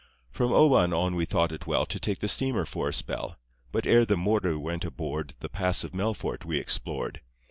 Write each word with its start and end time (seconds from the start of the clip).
From 0.31 0.51
Oban 0.51 0.93
on 0.93 1.13
we 1.13 1.25
thought 1.25 1.51
it 1.51 1.67
well 1.67 1.85
To 1.85 1.99
take 1.99 2.17
the 2.21 2.27
steamer 2.27 2.65
for 2.65 2.89
a 2.89 2.93
spell. 2.93 3.37
But 3.71 3.85
ere 3.85 4.03
the 4.03 4.17
motor 4.17 4.57
went 4.57 4.83
aboard 4.83 5.35
The 5.41 5.47
Pass 5.49 5.83
of 5.83 5.91
Melfort 5.93 6.43
we 6.43 6.57
explored. 6.57 7.21